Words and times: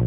Hey, 0.00 0.06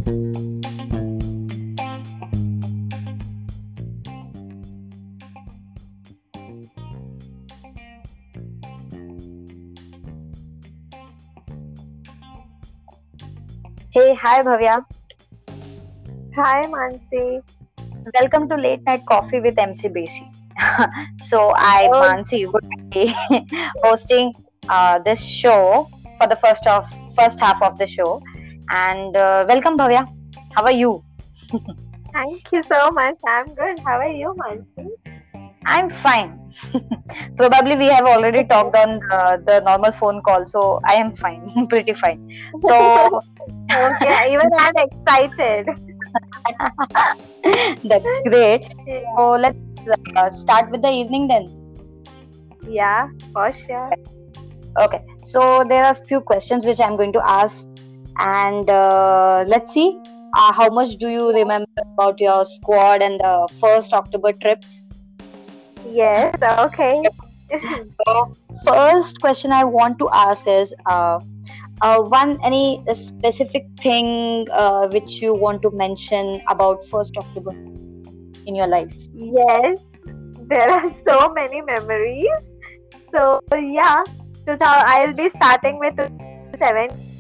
hi 14.16 14.42
Bhavya. 14.42 14.84
Hi, 16.36 16.66
Mansi. 16.66 17.44
Welcome 18.16 18.50
to 18.50 18.56
Late 18.56 18.82
Night 18.88 19.06
Coffee 19.06 19.42
with 19.42 19.60
MC 19.60 19.90
Basi. 19.90 20.26
so 21.20 21.52
I, 21.56 21.88
Oh. 21.94 22.02
Mansi, 22.02 22.52
would 22.52 22.90
be 22.90 23.14
hosting 23.84 24.34
uh, 24.68 24.98
this 24.98 25.24
show 25.24 25.88
for 26.18 26.28
the 26.28 26.36
first 26.36 26.66
of 26.66 26.90
first 27.16 27.40
half 27.40 27.62
of 27.62 27.78
the 27.78 27.86
show. 27.86 28.24
And 28.70 29.16
uh, 29.16 29.46
welcome, 29.48 29.78
Bhavya. 29.78 30.08
How 30.56 30.64
are 30.64 30.72
you? 30.72 31.04
Thank 32.14 32.52
you 32.52 32.64
so 32.64 32.92
much. 32.92 33.18
I'm 33.28 33.54
good. 33.56 33.80
How 33.86 33.98
are 34.00 34.08
you, 34.08 34.36
Mansi? 34.40 34.88
I'm 35.66 35.90
fine. 35.90 36.40
Probably 37.38 37.76
we 37.76 37.88
have 37.88 38.06
already 38.06 38.44
talked 38.44 38.76
on 38.76 39.00
the, 39.00 39.44
the 39.46 39.60
normal 39.62 39.92
phone 39.92 40.22
call, 40.22 40.46
so 40.46 40.80
I 40.86 40.96
am 40.96 41.16
fine, 41.16 41.68
pretty 41.70 41.94
fine. 41.94 42.30
So 42.60 43.22
okay, 43.72 44.34
even 44.34 44.50
I'm 44.58 44.74
excited. 44.78 45.68
that's 47.84 48.06
great. 48.28 48.74
Yeah. 48.86 49.16
So 49.18 49.32
let's 49.32 49.58
uh, 50.16 50.30
start 50.30 50.70
with 50.72 50.82
the 50.82 50.92
evening 50.92 51.28
then. 51.28 51.48
yeah, 52.68 53.08
for 53.34 53.54
sure. 53.66 53.92
Okay, 54.80 55.02
so 55.22 55.64
there 55.68 55.86
are 55.86 55.94
few 55.94 56.20
questions 56.22 56.66
which 56.66 56.80
I'm 56.82 56.98
going 56.98 57.14
to 57.14 57.22
ask, 57.28 57.68
and 58.20 58.70
uh, 58.70 59.44
let's 59.48 59.74
see 59.74 59.98
uh, 60.36 60.52
how 60.52 60.70
much 60.70 60.96
do 60.98 61.10
you 61.10 61.34
remember 61.34 61.68
about 61.98 62.20
your 62.20 62.46
squad 62.46 63.02
and 63.02 63.20
the 63.20 63.48
first 63.60 63.94
October 63.94 64.34
trips. 64.34 64.86
Yes, 65.92 66.36
okay. 66.42 67.04
So, 67.86 68.36
first 68.66 69.22
question 69.22 69.52
I 69.52 69.64
want 69.64 70.00
to 70.00 70.10
ask 70.12 70.48
is, 70.48 70.74
uh, 70.88 71.20
uh, 71.82 72.02
one 72.02 72.40
any 72.44 72.84
specific 72.94 73.68
thing 73.82 74.48
uh, 74.52 74.88
which 74.88 75.22
you 75.22 75.36
want 75.36 75.62
to 75.62 75.72
mention 75.72 76.42
about 76.50 76.84
first 76.86 77.16
October 77.16 77.54
in 78.48 78.56
your 78.56 78.68
life? 78.68 78.96
yes, 79.14 79.80
there 80.48 80.70
are 80.70 80.90
so 81.06 81.32
many 81.34 81.62
memories. 81.62 82.54
So, 83.14 83.40
yeah, 83.54 84.04
so 84.48 84.58
I'll 84.62 85.14
be 85.14 85.30
starting 85.30 85.78
with 85.78 85.96
2007. 85.98 87.13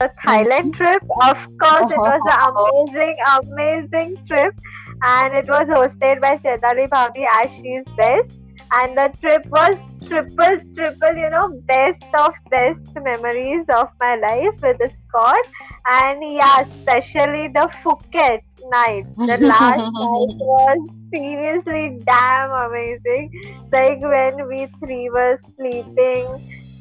The 0.00 0.12
Thailand 0.24 0.70
mm-hmm. 0.72 0.82
trip, 0.82 1.02
of 1.02 1.38
course, 1.58 1.90
it 1.90 1.98
was 1.98 2.20
an 2.24 2.32
uh-huh. 2.32 2.82
amazing, 2.86 3.16
amazing 3.42 4.26
trip, 4.26 4.54
and 5.02 5.34
it 5.34 5.48
was 5.48 5.68
hosted 5.68 6.20
by 6.20 6.36
Chetali 6.36 6.88
Bhabi 6.88 7.26
as 7.42 7.50
she's 7.56 7.82
best. 7.96 8.30
And 8.70 8.96
the 8.96 9.10
trip 9.20 9.46
was 9.46 9.82
triple, 10.06 10.60
triple, 10.74 11.16
you 11.16 11.30
know, 11.30 11.48
best 11.64 12.04
of 12.14 12.34
best 12.50 12.84
memories 12.94 13.68
of 13.68 13.88
my 13.98 14.16
life 14.16 14.60
with 14.62 14.78
the 14.78 14.90
squad. 14.90 15.40
And 15.86 16.22
yeah, 16.22 16.60
especially 16.60 17.48
the 17.48 17.68
Phuket 17.82 18.42
night. 18.70 19.06
The 19.16 19.38
last 19.46 19.78
night 19.78 20.36
was 20.38 20.90
seriously 21.12 21.98
damn 22.04 22.50
amazing. 22.50 23.32
Like 23.72 24.00
when 24.00 24.46
we 24.46 24.66
three 24.78 25.08
were 25.10 25.38
sleeping. 25.56 26.26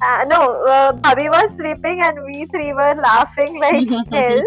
Uh, 0.06 0.26
no, 0.28 0.54
uh, 0.68 0.94
Bhabhi 0.94 1.28
was 1.30 1.52
sleeping 1.56 2.02
and 2.04 2.18
we 2.26 2.46
three 2.54 2.72
were 2.74 2.96
laughing 3.02 3.60
like 3.60 3.88
hell. 4.12 4.42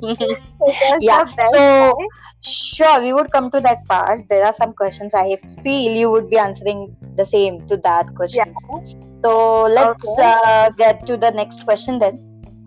Yeah, 1.01 1.25
so-. 1.53 1.97
Sure, 2.43 3.01
we 3.03 3.13
would 3.13 3.31
come 3.31 3.51
to 3.51 3.61
that 3.61 3.79
part. 3.89 4.21
There 4.29 4.45
are 4.45 4.53
some 4.53 4.73
questions 4.75 5.15
I 5.15 5.37
feel 5.63 5.93
you 5.93 6.11
would 6.11 6.31
be 6.31 6.39
answering 6.39 6.97
the 7.17 7.25
same 7.25 7.63
to 7.69 7.77
that 7.85 8.07
question. 8.15 8.55
Yeah. 8.57 8.81
So 9.25 9.65
let's 9.65 10.19
Okay. 10.19 10.23
uh, 10.23 10.71
get 10.79 11.05
to 11.07 11.17
the 11.17 11.31
next 11.33 11.65
question 11.65 11.99
then. 11.99 12.19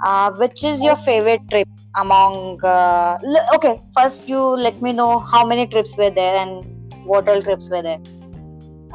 Uh, 0.03 0.31
which 0.33 0.63
is 0.63 0.83
your 0.83 0.95
favorite 0.95 1.41
trip 1.49 1.67
among? 1.95 2.59
Uh, 2.63 3.17
l- 3.25 3.47
okay, 3.55 3.79
first 3.97 4.27
you 4.27 4.39
let 4.39 4.79
me 4.81 4.91
know 4.93 5.19
how 5.19 5.45
many 5.45 5.66
trips 5.67 5.95
were 5.97 6.09
there 6.11 6.35
and 6.35 6.66
what 7.05 7.27
all 7.29 7.41
trips 7.41 7.69
were 7.69 7.81
there. 7.81 7.99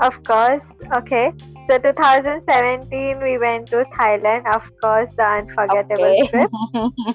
Of 0.00 0.22
course. 0.24 0.72
Okay. 0.92 1.32
So 1.68 1.78
2017 1.78 3.20
we 3.22 3.38
went 3.38 3.66
to 3.70 3.84
Thailand. 3.96 4.46
Of 4.52 4.70
course, 4.82 5.10
the 5.16 5.24
unforgettable 5.24 6.16
Okay. 6.16 6.30
trip. 6.30 6.50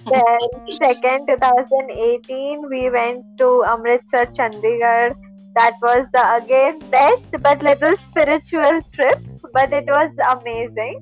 Then 0.09 0.39
second 0.69 1.27
2018 1.27 2.69
we 2.69 2.89
went 2.89 3.25
to 3.39 3.63
Amritsar, 3.65 4.25
Chandigarh. 4.27 5.15
That 5.55 5.73
was 5.81 6.07
the 6.13 6.23
again 6.35 6.79
best 6.91 7.27
but 7.41 7.63
little 7.63 7.95
spiritual 7.97 8.81
trip, 8.91 9.19
but 9.53 9.73
it 9.73 9.85
was 9.87 10.11
amazing. 10.29 10.99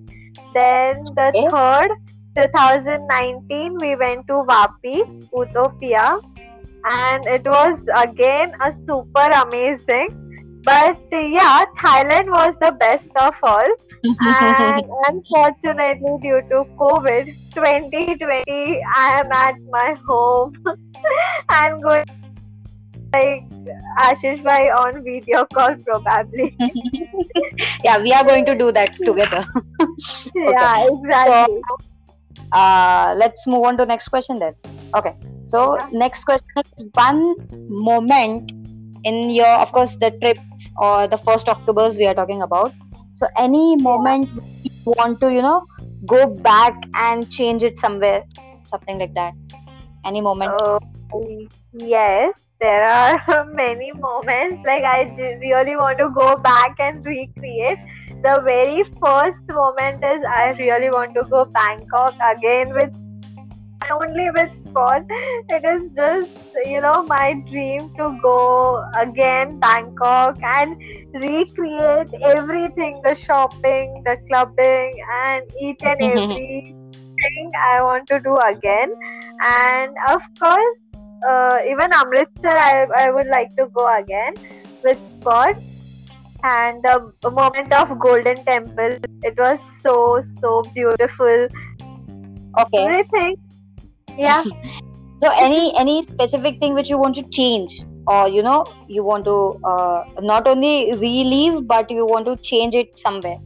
Then 0.54 1.04
the 1.16 1.34
Okay. 1.36 1.50
third 1.50 1.92
2019 2.38 3.78
we 3.80 3.96
went 3.96 4.28
to 4.28 4.44
Vapi, 4.52 5.04
Utopia, 5.34 6.20
and 6.86 7.28
it 7.28 7.46
was 7.46 7.84
again 7.96 8.54
a 8.62 8.72
super 8.72 9.30
amazing. 9.46 10.21
But 10.64 11.00
yeah, 11.12 11.66
Thailand 11.78 12.30
was 12.30 12.58
the 12.60 12.72
best 12.80 13.12
of 13.16 13.36
all 13.44 13.68
and 14.04 14.84
unfortunately 15.08 16.14
due 16.22 16.42
to 16.52 16.64
covid 16.80 17.26
2020 17.54 18.82
i 18.96 19.20
am 19.20 19.32
at 19.32 19.56
my 19.70 19.96
home 20.08 20.54
i'm 21.50 21.80
going 21.82 22.04
like 23.14 23.44
ashish 24.00 24.42
bhai 24.44 24.70
on 24.70 25.04
video 25.04 25.46
call 25.54 25.76
probably 25.86 26.56
yeah, 27.84 27.98
we 28.00 28.14
are 28.14 28.24
going 28.24 28.46
to 28.46 28.56
do 28.56 28.72
that 28.72 28.94
together. 29.06 29.46
yeah 30.36 30.86
exactly 30.88 31.62
uh, 32.54 33.16
let's 33.18 33.48
move 33.48 33.64
on 33.66 33.78
to 33.78 33.86
next 33.86 34.10
question 34.10 34.40
then. 34.40 34.54
Okay. 34.96 35.16
So 35.46 35.78
Yeah. 35.78 35.88
next 35.92 36.26
question 36.26 36.48
is 36.78 36.86
one 36.94 37.36
moment 37.70 38.52
in 39.04 39.30
your, 39.30 39.48
of 39.48 39.72
course, 39.72 39.96
the 39.96 40.12
trips 40.22 40.70
or 40.78 41.08
the 41.08 41.18
first 41.18 41.50
October's 41.50 41.98
we 41.98 42.06
are 42.06 42.14
talking 42.14 42.42
about. 42.42 42.74
So 43.14 43.28
any 43.38 43.76
moment 43.78 44.30
you 44.64 44.72
want 44.86 45.20
to, 45.22 45.32
you 45.32 45.42
know, 45.42 45.66
go 46.06 46.28
back 46.28 46.74
and 46.96 47.30
change 47.30 47.64
it 47.64 47.78
somewhere, 47.78 48.24
something 48.64 49.00
like 49.00 49.14
that. 49.16 49.34
Any 50.06 50.22
moment? 50.22 50.54
Oh, 50.60 50.80
yes, 51.74 52.42
there 52.60 52.84
are 52.84 53.46
many 53.54 53.92
moments. 53.92 54.62
Like 54.66 54.84
i 54.84 55.04
really 55.42 55.76
want 55.76 55.98
to 56.00 56.10
go 56.10 56.38
back 56.38 56.80
and 56.80 57.06
recreate. 57.06 57.78
The 58.24 58.42
very 58.46 58.84
first 59.02 59.44
moment 59.50 60.04
is 60.04 60.22
I 60.30 60.56
really 60.60 60.90
want 60.90 61.16
to 61.16 61.24
go 61.30 61.46
Bangkok 61.46 62.16
again 62.36 62.74
with 62.74 62.96
only 63.90 64.30
with 64.32 64.54
sport. 64.56 65.04
It 65.50 65.64
is 65.66 65.96
just 65.96 66.40
you 66.66 66.82
know 66.82 67.04
my 67.04 67.36
dream 67.50 67.90
to 67.98 68.18
go 68.22 68.84
again 69.00 69.60
Bangkok 69.60 70.38
and 70.44 70.76
recreate 71.14 72.10
everything 72.24 73.02
the 73.04 73.16
shopping, 73.16 74.04
the 74.06 74.18
clubbing, 74.30 74.94
and 75.24 75.44
each 75.62 75.80
and 75.84 76.02
every 76.02 76.76
thing 77.22 77.52
I 77.74 77.82
want 77.82 78.08
to 78.10 78.20
do 78.20 78.36
again 78.38 78.94
and 79.44 79.92
of 80.10 80.22
course 80.40 80.78
uh, 81.30 81.60
even 81.70 81.92
amritsar 81.94 82.50
I, 82.50 82.88
I 82.96 83.12
would 83.12 83.28
like 83.28 83.56
to 83.58 83.68
go 83.76 83.86
again 83.98 84.34
with 84.84 84.98
sport 85.08 85.58
and 86.44 86.84
the 86.84 87.32
moment 87.32 87.72
of 87.74 88.00
golden 88.00 88.44
temple 88.46 88.98
it 89.24 89.36
was 89.38 89.60
so 89.82 90.22
so 90.42 90.64
beautiful 90.74 91.48
Okay. 92.58 92.86
everything 92.86 93.36
yeah 94.22 94.44
So 95.24 95.30
any 95.40 95.74
any 95.82 96.04
specific 96.04 96.60
thing 96.60 96.74
which 96.76 96.90
you 96.90 96.98
want 97.00 97.16
to 97.16 97.24
change, 97.38 97.76
or 98.08 98.28
you 98.28 98.44
know, 98.44 98.58
you 98.88 99.04
want 99.04 99.26
to 99.26 99.36
uh, 99.72 100.04
not 100.20 100.48
only 100.48 100.94
relive, 101.04 101.68
but 101.68 101.90
you 101.92 102.06
want 102.06 102.26
to 102.32 102.38
change 102.52 102.76
it 102.76 103.00
somewhere. 103.00 103.38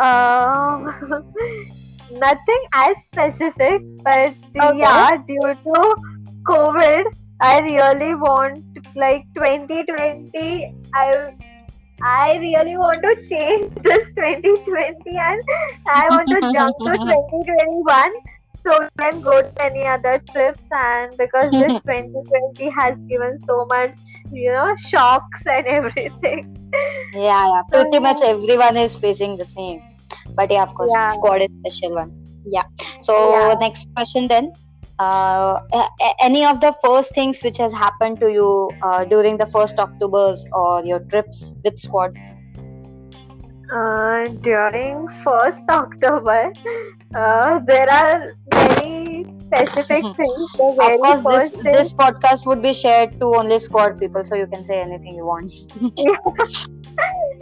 um, 0.00 0.86
nothing 2.10 2.62
as 2.74 2.96
specific 3.04 3.82
but 4.04 4.34
Okay. 4.60 4.76
yeah 4.80 5.16
due 5.28 5.54
to 5.66 5.96
covid 6.50 7.04
i 7.40 7.60
really 7.60 8.14
want 8.14 8.64
like 8.96 9.24
2020 9.36 10.72
i 10.94 11.30
I 12.06 12.36
really 12.40 12.76
want 12.76 13.02
to 13.02 13.12
change 13.28 13.72
this 13.82 14.08
2020 14.16 15.16
and 15.16 15.40
I 15.88 16.10
want 16.10 16.28
to 16.32 16.42
jump 16.52 16.76
to 16.84 16.98
2021 17.06 18.12
so 18.66 18.88
can 18.98 19.20
go 19.20 19.40
to 19.42 19.62
any 19.62 19.86
other 19.86 20.20
trips 20.32 20.62
and 20.70 21.16
because 21.18 21.56
this 21.58 21.74
2020 21.88 22.70
has 22.70 22.98
given 23.08 23.38
so 23.48 23.64
much 23.66 23.94
you 24.30 24.50
know 24.52 24.74
shocks 24.76 25.42
and 25.46 25.66
everything 25.78 26.44
Yeah, 27.12 27.46
yeah. 27.46 27.62
Pretty 27.72 27.98
much 28.00 28.22
everyone 28.22 28.76
is 28.76 28.96
facing 28.96 29.36
the 29.36 29.44
same. 29.44 29.82
But 30.36 30.50
yeah, 30.50 30.62
of 30.62 30.74
course, 30.74 30.92
Yeah. 30.92 31.08
squad 31.08 31.42
is 31.42 31.48
special 31.64 31.94
one. 31.96 32.12
Yeah. 32.44 32.64
So 33.00 33.14
Yeah. 33.30 33.54
next 33.60 33.86
question 33.96 34.28
then. 34.28 34.52
uh, 35.04 35.58
any 36.22 36.44
of 36.48 36.60
the 36.60 36.72
first 36.84 37.14
things 37.14 37.40
which 37.46 37.58
has 37.58 37.72
happened 37.72 38.18
to 38.20 38.28
you 38.34 38.48
uh, 38.88 39.04
during 39.12 39.36
the 39.38 39.46
first 39.54 39.78
Octobers 39.84 40.44
or 40.52 40.84
your 40.84 41.00
trips 41.10 41.54
with 41.64 41.78
squad? 41.78 42.12
Uh, 43.72 44.26
during 44.42 45.08
first 45.08 45.62
October, 45.68 46.52
uh, 47.14 47.58
there 47.60 47.90
are 47.90 48.34
many 48.52 49.24
specific 49.40 50.02
things. 50.16 50.50
The 50.58 50.74
very 50.78 50.94
of 50.94 51.22
course, 51.22 51.52
this 51.52 51.62
thing, 51.62 51.72
this 51.72 51.92
podcast 51.92 52.46
would 52.46 52.62
be 52.62 52.74
shared 52.74 53.18
to 53.20 53.34
only 53.36 53.58
squad 53.58 53.98
people, 53.98 54.24
so 54.24 54.34
you 54.34 54.46
can 54.46 54.64
say 54.64 54.80
anything 54.80 55.16
you 55.16 55.24
want. 55.24 55.52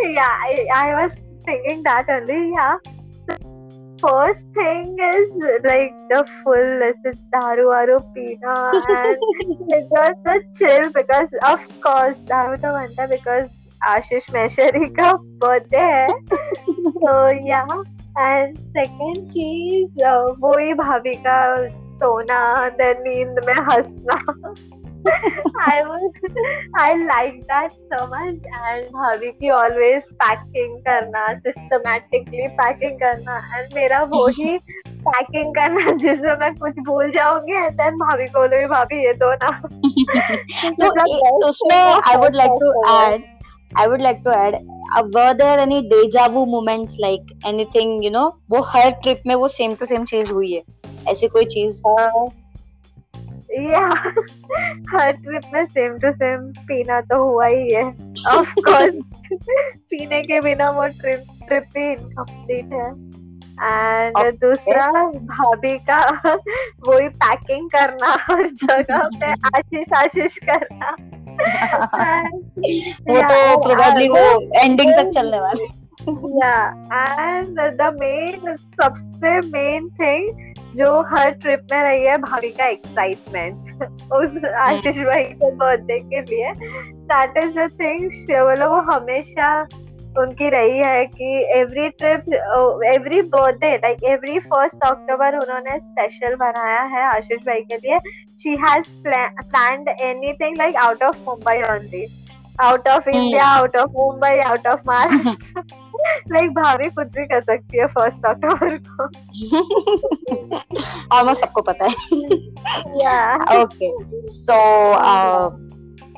yeah, 0.01 0.37
I, 0.49 0.67
I 0.73 1.03
was 1.03 1.21
thinking 1.45 1.83
that 1.83 2.09
only. 2.09 2.53
Yeah. 2.53 2.77
The 3.27 3.39
first 4.01 4.45
thing 4.55 4.97
is 5.01 5.31
like 5.65 5.93
the 6.09 6.25
full 6.43 6.79
list 6.83 7.01
is 7.05 7.21
daru 7.33 7.67
waru 7.73 7.99
pina 8.15 8.57
and 8.89 9.17
it 9.79 9.87
was 9.91 10.15
the 10.25 10.43
chill 10.59 10.91
because 10.91 11.35
of 11.51 11.67
course 11.81 12.19
daru 12.33 12.57
to 12.65 12.73
banta 12.79 13.07
because 13.09 13.51
आशीष 13.89 14.27
मैशरी 14.35 14.87
का 15.01 15.13
birthday 15.45 15.79
है 15.79 16.07
तो 16.09 17.15
या 17.49 17.63
and 18.19 18.57
second 18.59 19.27
चीज़ 19.31 20.05
वही 20.45 20.75
भाभी 20.75 21.15
का 21.27 21.41
सोना 21.69 22.69
then 22.81 23.03
नींद 23.09 23.45
में 23.47 23.55
हंसना 23.71 24.25
I 25.61 25.83
was 25.87 26.03
I 26.81 26.91
like 27.07 27.39
that 27.47 27.73
so 27.93 27.99
much 28.11 28.45
and 28.59 28.85
भाभी 28.97 29.31
की 29.41 29.49
always 29.61 30.11
packing 30.21 30.77
करना 30.89 31.25
systematically 31.41 32.47
packing 32.61 32.95
करना 33.01 33.39
and 33.59 33.75
मेरा 33.75 34.03
वो 34.13 34.27
ही 34.39 34.57
packing 35.09 35.51
करना 35.59 35.93
जिससे 36.05 36.37
मैं 36.41 36.55
कुछ 36.57 36.79
भूल 36.87 37.11
जाऊँगी 37.17 37.57
and 37.63 37.81
then 37.83 37.99
भाभी 38.05 38.27
को 38.27 38.41
बोलूँगी 38.41 38.67
भाभी 38.75 39.05
ये 39.07 39.13
दो 39.25 39.33
ना 39.45 39.51
i- 41.09 41.49
उसमें 41.49 41.77
I 42.13 42.17
would 42.17 42.39
like 42.43 42.57
to 42.65 42.73
add, 42.93 43.23
I 43.81 43.87
would 43.87 44.03
like 44.03 44.21
to 44.27 44.31
add, 44.31 44.55
uh, 44.99 45.07
were 45.17 45.35
there 45.35 45.67
any 45.67 45.81
deja 45.93 46.29
vu 46.29 46.47
moments 46.47 46.93
like 47.05 47.53
anything, 47.53 48.01
you 48.03 48.11
know, 48.11 48.31
वो 48.51 48.61
हर 48.61 48.91
ट्रिप 48.91 49.23
में 49.27 49.35
वो 49.35 49.49
सेम 49.49 49.75
टू 49.75 49.87
सेम 49.87 50.05
चीज़ 50.05 50.33
हुई 50.33 50.53
है? 50.53 50.63
ऐसी 51.09 51.27
कोई 51.29 51.45
चीज़? 51.45 51.83
या 53.51 53.89
हर 54.91 55.13
ट्रिप 55.13 55.43
में 55.55 55.67
सेम 55.67 55.99
टू 55.99 56.13
सेम 56.13 56.41
पीना 56.41 57.01
तो 57.01 57.25
हुआ 57.25 57.47
ही 57.47 57.71
है. 57.71 57.85
ऑफ़ 58.29 58.55
कोर्स 58.55 58.95
पीने 59.77 60.23
के 60.23 60.41
बिना 60.41 60.71
वो 60.71 60.87
ट्रिप 60.87 61.25
ट्रिप 61.49 61.67
ही 61.77 61.93
इनकम्प्लीट 61.93 62.73
है. 62.73 63.13
And 63.53 64.17
Okay. 64.17 64.41
दूसरा 64.41 64.93
भाभी 65.09 65.79
का 65.79 66.11
वही 66.89 67.09
पैकिंग 67.09 67.71
करना 67.71 68.17
हर 68.21 68.49
जगह 68.49 68.99
पे 68.99 69.33
आशीष 69.33 69.93
आशीष 69.97 70.37
करना. 70.37 70.97
वो 73.11 73.23
तो 73.23 73.63
प्रोबेबली 73.63 74.09
वो 74.09 74.61
एंडिंग 74.61 74.93
तक 74.93 75.11
चलने 75.15 75.41
वाले। 75.41 75.83
या 76.39 76.69
एंड 76.95 77.61
द 77.61 77.97
मेन 78.01 78.57
सबसे 78.57 79.41
मेन 79.41 79.89
थिंग 79.89 80.53
जो 80.77 81.03
हर 81.03 81.31
ट्रिप 81.31 81.67
में 81.73 81.83
रही 81.83 82.05
है 82.05 82.19
भाभी 82.19 82.51
का 82.51 82.67
एक्साइटमेंट 82.67 83.83
उस 84.13 84.45
आशीष 84.45 84.99
भाई 84.99 85.25
के 85.25 85.51
बर्थडे 85.51 85.99
के 85.99 86.21
लिए 86.21 86.53
दैट 87.13 87.39
इज़ 87.39 87.59
द 87.59 87.71
थिंग 87.81 88.11
वो 88.63 88.81
हमेशा 88.81 89.63
उनकी 90.19 90.49
रही 90.49 90.79
है 90.79 91.07
कि 91.07 91.59
every 91.59 91.89
trip 91.89 92.25
every 92.87 93.23
birthday 93.23 93.77
like 93.77 94.05
every 94.05 94.39
first 94.39 94.85
October 94.85 95.37
उन्होंने 95.37 95.81
स्पेशल 95.81 96.35
बनाया 96.35 96.83
है 96.83 97.17
आशीष 97.17 97.47
भाई 97.47 97.61
के 97.61 97.77
लिए। 97.77 97.99
She 98.43 98.49
has 98.49 99.09
planned 99.09 99.89
anything 99.89 100.59
like 100.59 100.77
out 100.77 101.03
of 101.03 101.17
Mumbai 101.17 101.63
only 101.63 102.23
out 102.61 102.89
of 102.89 103.09
India 103.09 103.47
out 103.47 103.77
of 103.77 103.91
Mumbai 103.91 104.39
out 104.39 104.67
of 104.67 104.81
Maharashtra 104.87 105.63
like 106.33 106.51
भाभी 106.51 106.91
कुछ 106.91 107.07
भी 107.07 107.27
कर 107.27 107.41
सकती 107.41 107.79
है 107.79 107.87
फ़र्स्ट 107.87 108.27
अक्टूबर 108.27 108.77
को। 108.77 109.05
ऑलमोस्ट 111.17 111.41
सबको 111.41 111.63
पता 111.63 111.85
है। 111.85 111.95
Yeah. 112.99 113.39
Okay 113.49 113.93
so 114.29 114.55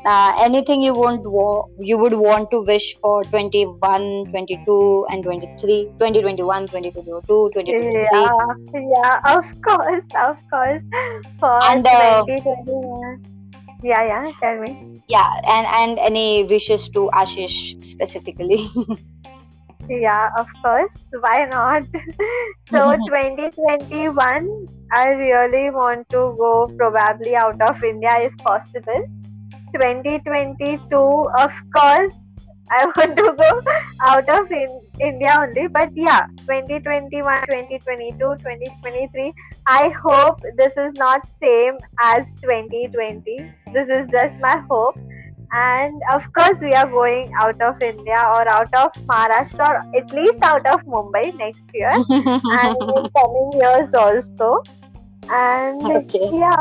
uh, 0.04 0.32
anything 0.38 0.82
you 0.82 0.94
want 0.94 1.22
wa- 1.24 1.64
you 1.78 1.98
would 1.98 2.12
want 2.14 2.50
to 2.50 2.60
wish 2.62 2.94
for 3.00 3.24
21 3.24 4.26
22 4.30 5.06
and 5.10 5.22
23 5.24 5.88
2021 5.98 6.68
2022 6.68 7.50
2023 7.52 8.22
yeah 8.22 8.38
yeah 8.74 9.20
of 9.36 9.44
course 9.62 10.06
of 10.28 10.36
course. 10.50 10.82
For 11.40 11.70
And, 11.70 11.86
uh, 11.86 12.24
2021 12.26 13.20
yeah 13.82 14.02
yeah 14.04 14.32
tell 14.40 14.60
me. 14.60 14.76
Yeah 15.08 15.30
and 15.46 15.66
and 15.66 15.98
any 15.98 16.44
wishes 16.44 16.88
to 16.90 17.10
ashish 17.14 17.76
specifically? 17.82 18.68
Yeah 19.88 20.30
of 20.38 20.48
course 20.64 20.94
why 21.20 21.44
not? 21.46 21.82
So 22.70 22.96
2021 23.06 24.48
i 24.92 25.08
really 25.08 25.70
want 25.70 26.06
to 26.10 26.22
go 26.38 26.70
probably 26.78 27.34
out 27.36 27.60
of 27.68 27.82
india 27.82 28.14
if 28.28 28.34
possible 28.42 29.04
2022 29.74 30.96
of 31.38 31.52
course 31.76 32.18
i 32.70 32.84
want 32.86 33.16
to 33.16 33.24
go 33.38 33.50
out 34.00 34.28
of 34.28 34.50
in- 34.50 34.80
india 35.00 35.32
only. 35.38 35.66
But 35.68 35.90
yeah 35.94 36.26
2021 36.48 37.42
2022 37.46 38.18
2023 38.18 39.32
i 39.66 39.88
hope 40.04 40.40
this 40.56 40.76
is 40.76 40.94
not 40.94 41.28
same 41.42 41.76
as 42.00 42.34
2020 42.42 43.52
this 43.74 43.88
is 43.88 44.06
just 44.10 44.34
my 44.40 44.56
hope. 44.70 44.96
And 45.56 46.02
of 46.12 46.32
course 46.32 46.62
we 46.62 46.74
are 46.74 46.88
going 46.88 47.32
out 47.38 47.60
of 47.62 47.82
india 47.82 48.20
or 48.34 48.48
out 48.48 48.72
of 48.74 48.92
maharashtra 49.10 49.68
or 49.68 49.98
at 49.98 50.10
least 50.12 50.38
out 50.42 50.66
of 50.66 50.84
mumbai 50.84 51.36
next 51.36 51.68
year. 51.74 51.92
And 52.60 52.76
in 52.96 53.10
coming 53.18 53.52
years 53.60 53.94
also. 53.94 54.62
And 55.30 55.82
okay. 55.82 56.30
yeah 56.32 56.60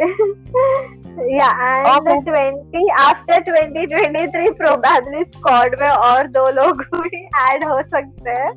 yeah 1.18 1.54
and 1.66 1.86
Okay. 1.90 2.14
20 2.26 2.90
after 2.98 3.38
2023 3.48 4.52
probably 4.60 5.24
squad 5.32 5.74
में 5.80 5.88
और 5.88 6.26
दो 6.26 6.48
लोग 6.50 6.82
भी 6.96 7.26
add 7.44 7.64
हो 7.64 7.80
सकते 7.94 8.30
हैं। 8.30 8.50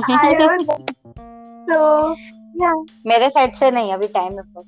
I 0.18 0.34
don't 0.38 0.70
so 1.70 2.16
yeah. 2.62 2.74
मेरे 3.06 3.30
side 3.30 3.54
से 3.54 3.70
नहीं 3.70 3.92
अभी 3.92 4.06
टाइम 4.06 4.32
है 4.32 4.42
बहुत। 4.42 4.66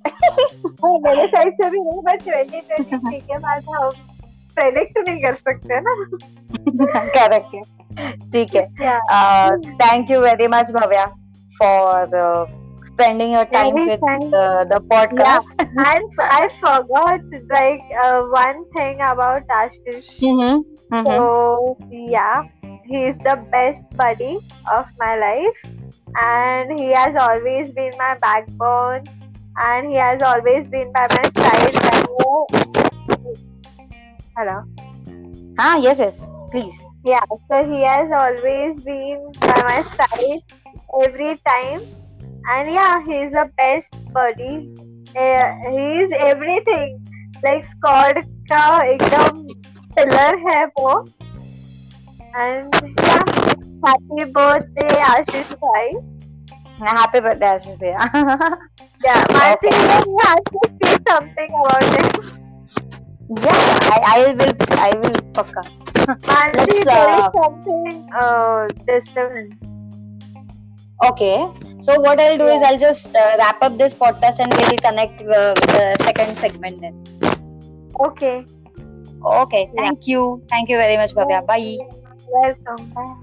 हाँ, 0.84 0.98
मेरे 0.98 1.26
साइड 1.26 1.54
से 1.54 1.70
भी 1.70 1.80
नहीं 1.80 2.02
बट 2.02 2.22
2023 2.22 3.20
के 3.20 3.38
बाद 3.46 3.64
हम 3.74 3.90
प्रेडिक्ट 4.54 4.98
नहीं 5.08 5.22
कर 5.22 5.34
सकते 5.34 5.80
ना। 5.80 5.94
करेक्ट 7.18 7.54
है। 7.54 7.62
ठीक 8.32 8.54
है। 8.56 8.66
Thank 9.82 10.10
you 10.10 10.20
very 10.20 10.46
much 10.48 10.70
Bhavya 10.70 11.06
for 11.58 12.06
spending 12.94 13.32
your 13.32 13.46
time 13.46 13.74
with 13.86 14.00
uh, 14.32 14.64
the 14.64 14.80
podcast 14.90 15.46
and 15.76 16.04
I 16.18 16.48
forgot 16.60 17.20
like 17.50 17.84
uh, 18.02 18.22
one 18.30 18.64
thing 18.76 18.96
about 19.00 19.42
Ashish 19.50 20.10
Mhm, 20.22 20.64
mhm. 20.92 21.06
So 21.06 21.78
yeah, 21.90 22.42
he 22.84 23.04
is 23.06 23.18
the 23.20 23.36
best 23.52 23.82
buddy 23.96 24.38
of 24.72 24.86
my 24.98 25.16
life, 25.16 25.60
and 26.16 26.72
he 26.78 26.92
has 26.92 27.14
always 27.16 27.72
been 27.72 27.92
my 27.98 28.16
backbone, 28.20 29.08
and 29.56 29.88
he 29.90 29.96
has 29.96 30.22
always 30.22 30.68
been 30.68 30.92
by 30.92 31.06
my 31.10 31.30
side. 31.42 31.74
Hello. 34.36 34.62
ah 35.58 35.76
yes 35.78 35.98
yes 36.00 36.26
please 36.50 36.76
Yeah, 37.04 37.24
so 37.50 37.64
he 37.64 37.82
has 37.82 38.10
always 38.12 38.80
been 38.84 39.34
by 39.40 39.56
my 39.62 39.82
side 39.98 40.40
every 41.04 41.38
time, 41.46 41.80
and 42.53 42.71
yeah, 42.71 43.03
he 43.05 43.15
is 43.27 43.31
the 43.33 43.49
best 43.57 43.89
buddy. 44.13 44.69
Uh, 45.15 45.47
he 45.71 45.85
is 46.01 46.11
everything. 46.19 46.99
Like 47.43 47.65
squad 47.65 48.17
का 48.51 48.65
एकदम 48.93 49.45
pillar 49.97 50.31
है 50.49 50.65
वो. 50.79 50.93
And 52.35 52.73
yeah, 53.05 53.23
happy 53.85 54.23
birthday 54.39 54.93
Ashish 55.13 55.53
bhai. 55.65 55.87
happy 56.79 57.19
birthday 57.25 57.47
ashish 57.57 57.77
bhaiya 57.83 58.57
Yeah, 59.05 59.23
Mansi 59.35 59.71
you 60.07 60.19
have 60.23 60.43
to 60.55 60.59
say 60.81 60.97
something 61.09 61.49
about 61.61 61.95
it. 62.01 62.19
yeah 63.45 63.89
i 63.93 63.97
i 64.09 64.33
will 64.41 64.53
i 64.85 64.91
will 65.05 65.17
pakka 65.39 65.63
Mansi, 66.29 66.75
Let's, 66.75 66.85
there 66.85 67.09
is 67.15 67.25
uh, 67.25 67.31
something 67.37 68.09
uh, 68.15 68.67
disturbance. 68.89 69.55
Okay. 71.02 71.50
So 71.80 71.98
what 72.00 72.20
I'll 72.20 72.38
do 72.38 72.44
yeah. 72.46 72.54
is 72.54 72.62
I'll 72.62 72.78
just 72.78 73.14
uh, 73.14 73.34
wrap 73.36 73.60
up 73.60 73.76
this 73.76 73.92
podcast 73.92 74.38
and 74.38 74.54
we'll 74.54 74.78
connect 74.78 75.20
uh, 75.22 75.54
the 75.74 75.96
second 76.02 76.38
segment 76.38 76.80
then. 76.80 76.94
Okay. 77.98 78.46
Okay. 79.24 79.70
Yeah. 79.74 79.82
Thank 79.82 80.06
you. 80.06 80.42
Thank 80.48 80.68
you 80.68 80.76
very 80.78 80.96
much, 80.96 81.12
Bhavya. 81.14 81.44
Bye. 81.44 81.78
Welcome. 82.30 82.90
Bye. 82.94 83.18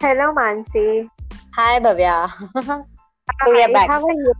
Hello, 0.00 0.34
Mansi. 0.36 1.08
Hi, 1.56 1.80
Bhavya. 1.80 2.86
so 3.42 3.50
we 3.50 3.62
are 3.62 3.72
back. 3.72 3.90
How 3.90 4.04
are 4.04 4.12
you? 4.12 4.32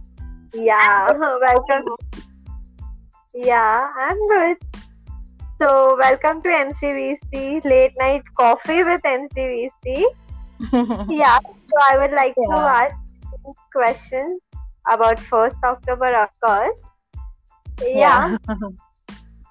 Yeah, 0.55 1.13
welcome. 1.19 1.85
Yeah, 3.35 3.91
I'm 3.97 4.29
good. 4.29 4.57
So, 5.59 5.97
welcome 5.99 6.43
to 6.43 6.49
MCVC 6.49 7.65
Late 7.65 7.95
Night 7.99 8.23
Coffee 8.37 8.83
with 8.85 9.01
MCVC. 9.03 10.05
Yeah, 11.11 11.39
so 11.41 11.77
I 11.91 11.99
would 11.99 12.13
like 12.13 12.35
to 12.35 12.53
ask 12.53 12.97
questions 13.73 14.41
about 14.91 15.19
1st 15.19 15.57
October, 15.65 16.15
of 16.17 16.29
course. 16.45 16.81
Yeah. 17.83 18.39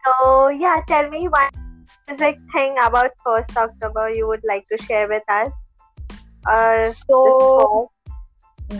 So, 0.05 0.49
yeah, 0.49 0.81
tell 0.87 1.09
me 1.09 1.27
one 1.27 1.49
specific 1.87 2.39
thing 2.53 2.75
about 2.83 3.11
1st 3.25 3.57
October 3.57 4.09
you 4.09 4.27
would 4.27 4.41
like 4.47 4.65
to 4.69 4.83
share 4.85 5.07
with 5.07 5.23
us. 5.29 5.51
Or 6.47 6.83
so 6.93 7.91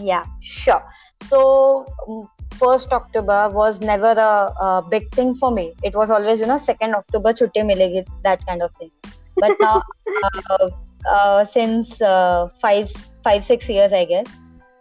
yeah, 0.00 0.24
sure. 0.40 0.82
So 1.22 1.86
mm, 2.08 2.28
first 2.58 2.92
October 2.92 3.48
was 3.50 3.80
never 3.80 4.12
a, 4.12 4.52
a 4.60 4.82
big 4.90 5.10
thing 5.12 5.34
for 5.34 5.50
me. 5.50 5.74
It 5.82 5.94
was 5.94 6.10
always 6.10 6.40
you 6.40 6.46
know 6.46 6.58
second 6.58 6.94
October 6.94 7.32
chutti 7.32 7.62
milegi 7.62 8.06
that 8.24 8.44
kind 8.46 8.62
of 8.62 8.74
thing. 8.76 8.90
But 9.38 9.52
now 9.60 9.82
uh, 10.50 10.70
uh, 11.10 11.44
since 11.44 12.00
uh, 12.02 12.48
five 12.60 12.90
five 13.24 13.44
six 13.44 13.68
years 13.68 13.92
I 13.92 14.04
guess. 14.04 14.26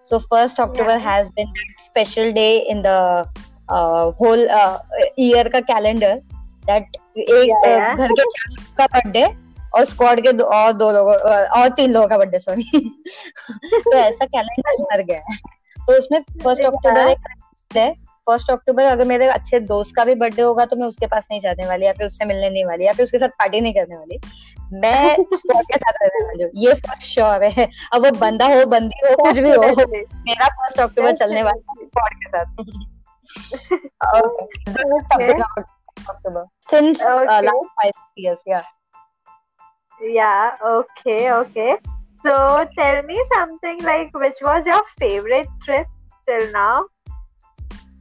So 0.03 0.19
first 0.19 0.59
October 0.59 0.97
Yeah. 0.97 0.99
has 0.99 1.29
been 1.29 1.45
that 1.45 1.81
special 1.81 2.33
day 2.33 2.65
in 2.67 2.81
the 2.81 3.27
uh, 3.69 4.11
whole 4.11 4.49
uh, 4.49 4.77
year 5.17 5.43
का 5.45 5.65
calendar 5.67 6.19
that 6.67 6.83
एक 7.17 7.49
Yeah, 7.49 7.61
uh, 7.65 7.77
yeah. 7.77 7.95
घर 7.97 8.11
के 8.19 8.23
चार 8.23 8.49
लोगों 8.49 8.73
का 8.77 8.85
birthday 8.95 9.27
और 9.74 9.84
squad 9.84 10.20
के 10.20 10.32
दो, 10.32 10.44
और 10.44 10.72
दो 10.72 10.90
लोगों 10.92 11.14
और 11.60 11.68
तीन 11.68 11.92
लोगों 11.92 12.08
का 12.08 12.18
बर्थडे 12.18 12.38
सॉरी 12.38 12.62
तो 13.74 13.96
ऐसा 13.96 14.24
कैलेंडर 14.24 14.82
भर 14.82 15.02
गया। 15.02 15.18
है 15.18 15.36
तो 15.86 15.98
उसमें 15.98 16.20
फ़र्स्ट 16.44 16.62
अक्टूबर 16.62 17.08
एक 17.08 17.76
है 17.76 17.92
फ़र्स्ट 18.26 18.50
अक्टूबर 18.50 18.82
अगर 18.82 19.04
मेरे 19.04 19.26
अच्छे 19.26 19.60
दोस्त 19.60 19.94
का 19.96 20.04
भी 20.04 20.14
बर्थडे 20.14 20.42
होगा 20.42 20.64
तो 20.64 20.76
मैं 20.76 20.86
उसके 20.86 21.06
पास 21.06 21.28
नहीं 21.30 21.40
जाने 21.40 21.66
वाली 21.66 21.86
या 21.86 21.92
फिर 21.92 22.06
उससे 22.06 22.24
मिलने 22.24 22.50
नहीं 22.50 22.64
वाली 22.64 22.84
या 22.86 22.92
फिर 22.92 23.04
उसके 23.04 23.18
साथ 23.18 23.28
पार्टी 23.28 23.60
नहीं 23.60 23.72
करने 23.74 23.96
वाली। 23.96 24.18
मैं 24.72 25.16
स्क्वाड 25.34 25.64
के 25.64 25.78
साथ 25.78 25.92
रहने 26.02 26.24
वाली 26.26 26.42
हूँ 26.42 26.50
ये 26.56 26.74
फ़र्स्ट 26.74 27.02
श्योर 27.02 27.44
है। 27.44 27.68
अब 27.92 28.04
वो 28.04 28.10
बंदा 28.10 28.46
हो 28.46 28.64
बंदी 28.66 29.06
हो 29.06 29.16
कुछ 29.16 29.38
भी 29.38 29.50
हो 29.50 29.62
मेरा 30.18 30.48
फ़र्स्ट 30.48 30.80
अक्टूबर 30.80 31.12
चलने 31.12 31.42
वाला 31.42 31.72
है 31.72 31.84
स्क्वाड 31.84 32.14
के 32.14 32.28
साथ। 32.28 32.46
October 36.10 36.44
since 36.70 37.02
last 37.02 37.66
five 37.66 37.92
years 38.18 38.42
या 38.48 38.62
Yeah, 40.03 40.55
okay, 40.65 41.31
okay. 41.31 41.77
So 42.25 42.67
tell 42.77 43.03
me 43.03 43.21
something 43.33 43.83
like 43.83 44.13
which 44.13 44.35
was 44.41 44.65
your 44.65 44.83
favorite 44.97 45.47
trip 45.63 45.87
till 46.27 46.51
now? 46.51 46.85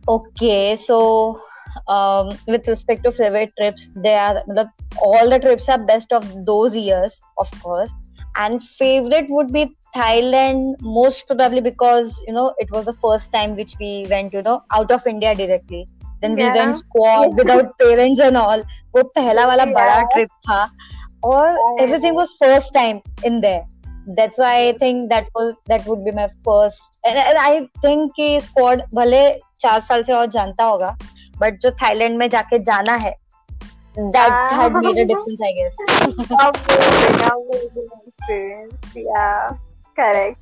Okay, 0.08 0.76
so 0.76 1.40
um, 1.88 2.30
with 2.46 2.66
respect 2.68 3.04
to 3.04 3.12
favorite 3.12 3.52
trips, 3.58 3.90
they 3.96 4.14
are 4.14 4.42
matlab, 4.48 4.70
all 5.02 5.28
the 5.28 5.38
trips 5.38 5.68
are 5.68 5.78
best 5.78 6.12
of 6.12 6.24
those 6.46 6.76
years, 6.76 7.20
of 7.38 7.50
course. 7.62 7.92
And 8.36 8.62
favorite 8.62 9.26
would 9.28 9.52
be 9.52 9.76
Thailand, 9.94 10.76
most 10.80 11.26
probably 11.26 11.60
because 11.60 12.18
you 12.26 12.32
know 12.32 12.54
it 12.58 12.70
was 12.70 12.86
the 12.86 12.92
first 12.94 13.32
time 13.32 13.56
which 13.56 13.74
we 13.80 14.06
went, 14.08 14.32
you 14.32 14.42
know, 14.42 14.62
out 14.72 14.90
of 14.90 15.06
India 15.06 15.34
directly. 15.34 15.86
Then 16.22 16.34
we 16.34 16.42
Yeah. 16.42 16.54
went 16.54 16.78
squad 16.78 17.36
without 17.36 17.78
parents 17.78 18.20
and 18.20 18.36
all. 18.36 18.62
वो 18.96 19.02
पहला 19.16 19.46
वाला 19.46 19.64
बड़ा 19.64 19.98
Yeah. 19.98 20.06
Trip 20.12 20.28
था 20.48 20.70
और 21.24 21.46
Yeah. 21.56 21.84
everything 21.84 22.14
was 22.20 22.34
first 22.42 22.72
time 22.74 23.00
in 23.30 23.40
there. 23.46 23.64
That's 24.18 24.38
why 24.42 24.52
I 24.68 24.72
think 24.82 25.08
that 25.12 25.26
was 25.38 25.48
that 25.70 25.86
would 25.86 26.04
be 26.04 26.12
my 26.18 26.26
first. 26.48 26.98
And, 27.04 27.18
and 27.22 27.38
I 27.38 27.68
think 27.86 28.12
कि 28.18 28.28
squad 28.48 28.82
भले 28.94 29.22
चार 29.60 29.80
साल 29.88 30.02
से 30.02 30.12
और 30.12 30.26
जानता 30.36 30.64
होगा 30.64 30.96
बट 31.40 31.58
जो 31.62 31.70
थाईलैंड 31.82 32.18
में 32.18 32.28
जाके 32.36 32.58
जाना 32.70 32.94
है 33.06 33.14
that 34.14 34.32
Ah. 34.32 34.48
had 34.56 34.74
made 34.82 34.98
a 35.02 35.04
difference 35.10 35.40
I 35.46 35.52
guess. 35.58 35.78
Amazing, 36.42 37.22
amazing 37.28 37.88
experience. 38.06 38.94
Yeah, 38.94 39.48
correct. 40.00 40.38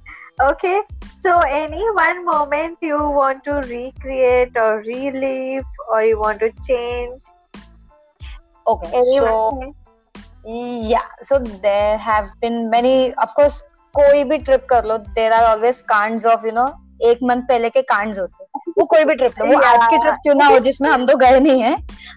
Okay, 0.46 0.80
so 1.26 1.38
any 1.58 1.84
one 1.98 2.18
moment 2.24 2.76
you 2.88 2.98
want 3.18 3.42
to 3.44 3.54
recreate 3.70 4.58
or 4.64 4.72
relive 4.88 5.64
or 5.90 6.02
you 6.08 6.18
want 6.24 6.40
to 6.40 6.50
change? 6.68 7.22
Okay, 8.74 8.90
Any 9.00 9.16
so 9.18 9.72
yeah, 10.45 11.07
so 11.21 11.39
there 11.39 11.97
have 11.97 12.29
been 12.41 12.69
many. 12.69 13.13
Of 13.15 13.35
course, 13.35 13.61
कोई 13.95 14.23
भी 14.23 14.37
trip 14.37 14.65
कर 14.69 14.85
लो 14.85 14.97
there 14.97 15.33
are 15.33 15.43
always 15.45 15.81
counts 15.89 16.25
of 16.25 16.45
you 16.45 16.51
know 16.51 16.65
एक 17.03 17.19
month 17.23 17.41
पहले 17.47 17.69
के 17.69 17.81
कांड्स 17.81 18.19
होते 18.19 18.43
हैं। 18.43 18.73
वो 18.77 18.85
कोई 18.85 19.05
भी 19.05 19.15
ट्रिप 19.15 19.39
लो। 19.39 19.45
वो 19.45 19.59
आज 19.61 19.85
की 19.85 19.97
ट्रिप 19.97 20.15
क्यों 20.23 20.35
ना 20.35 20.45
हो 20.47 20.59
जिसमें 20.67 20.89
हम 20.89 21.05
तो 21.05 21.15
गए 21.17 21.39
नहीं 21.39 21.61
है। 21.61 21.75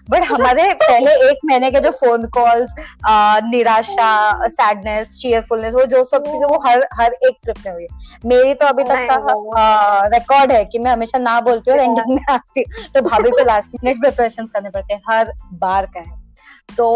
बट 0.09 0.23
हमारे 0.25 0.73
पहले 0.83 1.11
एक 1.29 1.39
महीने 1.45 1.71
के 1.71 1.79
जो 1.79 1.91
फ़ोन 1.91 2.25
कॉल्स 2.37 2.73
निराशा 3.49 4.47
सैडनेस 4.47 5.17
चीयरफुलनेस 5.21 5.73
वो 5.75 5.85
जो 5.85 6.03
सब 6.03 6.25
चीज़ें 6.25 6.47
वो 6.47 6.61
हर 6.67 6.87
हर 6.93 7.13
एक 7.13 7.37
ट्रिप 7.43 7.57
में 7.65 7.71
हुई। 7.73 7.87
मेरी 8.25 8.53
तो 8.53 8.67
अभी 8.67 8.83
तक 8.83 9.07
का 9.09 10.07
रिकॉर्ड 10.15 10.51
है 10.51 10.63
कि 10.65 10.79
मैं 10.79 10.91
हमेशा 10.91 11.17
ना 11.19 11.39
बोलती 11.41 11.71
हूँ 11.71 11.79
और 11.79 11.85
एंडिंग 11.85 12.15
में 12.15 12.33
आती 12.33 12.61
हूँ। 12.61 12.91
तो 12.93 13.01
भाभी 13.09 13.31
को 13.31 13.43
लास्ट 13.43 13.83
मिनट 13.83 14.01
प्रिपरेशन 14.01 14.45
करने 14.45 14.69
पड़ते 14.69 14.93
हैं 14.93 15.01
हर 15.09 15.33
बार 15.53 15.85
का 15.85 15.99
है। 15.99 16.23
तो 16.77 16.87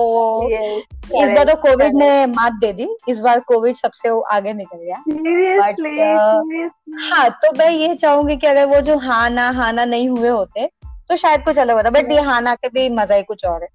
इस 0.50 1.32
बार 1.32 1.44
तो 1.46 1.56
कोविड 1.62 1.96
ने 1.96 2.26
मात 2.28 2.54
दे 2.62 2.72
दी। 2.74 2.88
इस 3.08 3.20
बार 3.20 3.40
कोविड 3.48 3.76
सबसे 3.76 4.10
आगे 4.32 4.54
निकल 4.54 4.78
गया। 4.78 5.04
Seriously, 5.18 5.98
uh, 6.00 6.70
हाँ 7.12 7.30
तो 7.44 7.52
मैं 7.58 7.70
ये 7.72 7.96
चाहूँगी 7.96 8.36
कि 8.38 8.48
अगर 8.48 8.66
वो 8.66 8.82
जो 8.82 8.98
हाँ 8.98 9.30
ना 9.30 9.50
हाँ 9.52 9.72
नहीं 9.76 10.10
हुए 10.10 10.30
होते 10.30 10.70
तो 11.10 11.16
शायद 11.16 11.44
कुछ 11.44 11.58
अलग 11.60 11.76
होता। 11.76 11.90
बट 11.90 12.12
ये 12.12 12.20
हाँ 12.22 12.42
ना 12.42 12.56
के 12.56 12.70
भी 12.70 12.90
मज़ा 12.90 13.16
ही 13.16 13.24
कुछ 13.24 13.46
और 13.46 13.64
है। 13.64 13.70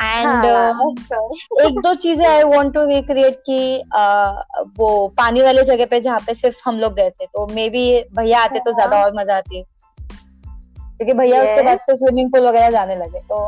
एंड 0.00 0.28
हाँ, 0.28 0.72
of 0.80 1.62
एक 1.62 1.78
दो 1.80 1.94
चीज़ें 1.94 2.26
आई 2.26 2.42
वॉन्ट 2.42 2.74
टू 2.74 2.84
रिक्रिएट 2.86 3.40
कि 3.48 3.82
वो 4.78 5.08
पानी 5.18 5.42
वाले 5.42 5.62
जगह 5.62 5.86
पे 5.86 6.00
जहाँ 6.00 6.18
पे 6.26 6.34
सिर्फ़ 6.34 6.60
हम 6.64 6.78
लोग 6.78 6.94
गए 6.94 7.10
थे 7.10 7.26
तो 7.26 7.46
मे 7.46 7.68
बी 7.70 7.82
भैया 8.16 8.40
आते 8.40 8.60
तो 8.60 8.72
ज़्यादा 8.72 9.02
और 9.04 9.12
मज़ा 9.16 9.36
आती। 9.36 9.64
क्योंकि 10.98 11.12
भैया 11.12 11.42
उसके 11.42 11.62
बाद 11.62 11.80
से 11.80 11.96
स्विमिंग 11.96 12.30
पूल 12.32 12.46
वगैरह 12.48 12.70
जाने 12.70 12.96
लगे 12.96 13.20
तो 13.20 13.38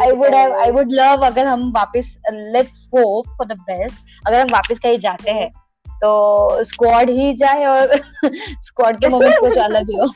I 0.00 0.10
would 0.10 0.34
I 0.34 0.70
would 0.70 0.92
love 0.92 1.26
अगर 1.26 1.46
हम 1.46 1.70
वापस 1.76 2.16
let's 2.30 2.88
hope 2.94 3.28
for 3.28 3.46
the 3.46 3.58
best 3.60 4.26
अगर 4.26 4.40
हम 4.40 4.48
वापस 4.52 4.78
कहीं 4.78 4.98
जाते 4.98 5.30
हैं 5.30 5.50
तो 5.86 6.64
स्क्वाड 6.64 7.10
ही 7.10 7.32
जाए 7.34 7.64
और 7.64 7.96
स्क्वाड 8.64 9.00
के 9.00 9.08
मोमेंट्स 9.08 9.38
कुछ 9.38 9.58
अलग 9.58 9.90
ही 9.90 9.96
हो 9.96 10.08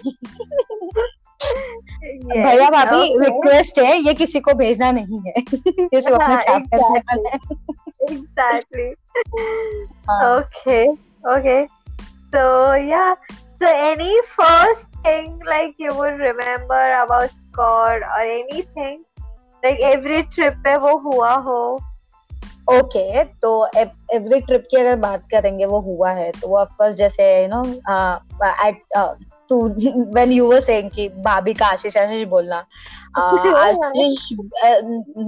Yes, 2.09 2.47
भैया 2.47 2.69
भाभी 2.71 2.97
okay. 2.97 3.25
रिक्वेस्ट 3.25 3.79
है 3.79 3.97
ये 3.99 4.15
किसी 4.15 4.41
को 4.41 4.55
भेजना 4.55 4.91
नहीं 4.93 5.21
है 5.27 5.33
ये 5.95 6.01
सब 6.01 6.13
अपने 6.13 6.37
छाप 6.37 6.63
पे 6.71 6.77
है। 8.77 8.93
हाँ। 10.11 10.19
Okay, 10.39 10.85
okay. 11.25 11.67
So 12.33 12.75
yeah. 12.75 13.15
So 13.61 13.67
any 13.67 14.15
first 14.27 14.88
thing 15.05 15.39
like 15.41 15.75
you 15.79 15.95
would 15.95 16.19
remember 16.19 16.81
about 17.03 17.31
Scott 17.31 18.03
or 18.03 18.23
anything 18.23 19.05
like 19.63 19.81
every 19.81 20.23
trip 20.25 20.55
पे 20.65 20.77
वो 20.77 20.97
हुआ 20.99 21.35
हो. 21.47 21.61
ओके 22.71 23.25
तो 23.43 23.51
एवरी 23.77 24.41
ट्रिप 24.41 24.67
की 24.71 24.77
अगर 24.77 24.97
बात 24.97 25.23
करेंगे 25.31 25.67
वो 25.67 25.81
हुआ 25.81 26.11
है 26.11 26.31
तो 26.31 26.49
वो 26.49 26.59
ऑफकोर्स 26.59 26.97
जैसे 26.97 27.29
you 27.43 27.49
know 27.49 27.63
at 28.67 28.83
to 29.51 29.61
when 30.15 30.33
you 30.33 30.51
were 30.51 30.61
saying 30.61 30.91
कि 30.91 31.09
भाभी 31.25 31.55
का 31.55 31.67
आशीष 31.67 31.97
आशीष 31.97 32.27
बोलना 32.29 32.57
आशीष 33.19 34.29